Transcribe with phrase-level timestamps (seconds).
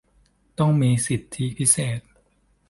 [0.59, 2.01] ต้องมีสิทธิพิเศษ